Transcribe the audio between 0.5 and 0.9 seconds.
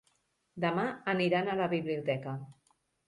Demà